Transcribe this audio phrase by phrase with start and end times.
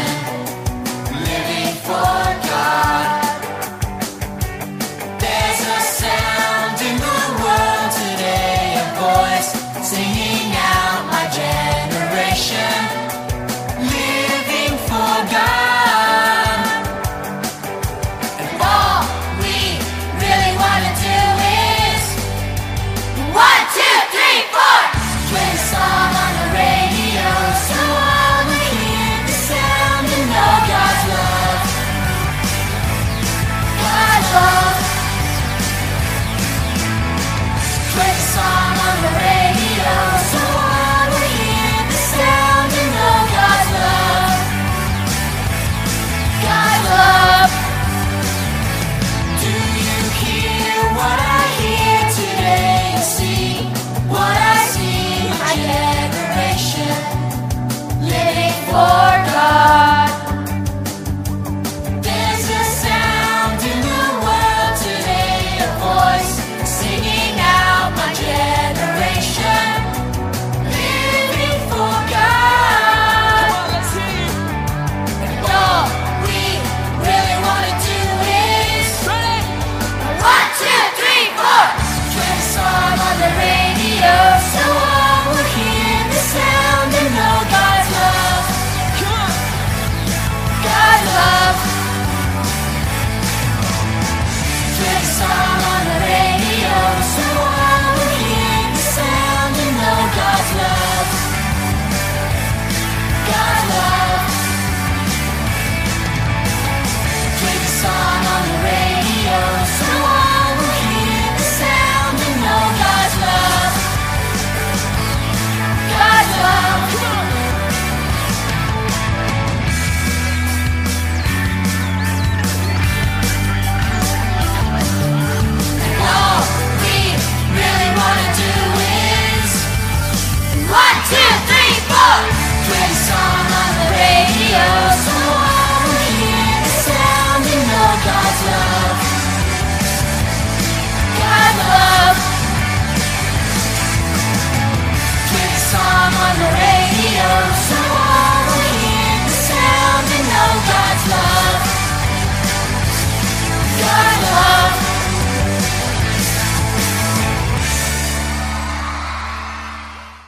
[0.00, 0.39] nation,